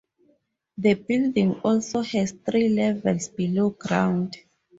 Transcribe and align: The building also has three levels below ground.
The 0.79 0.95
building 0.95 1.59
also 1.61 2.01
has 2.01 2.31
three 2.43 2.69
levels 2.69 3.27
below 3.27 3.69
ground. 3.69 4.35